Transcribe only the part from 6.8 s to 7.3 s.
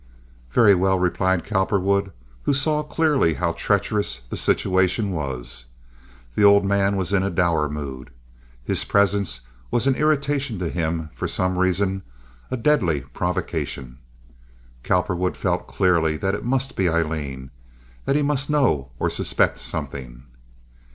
was in a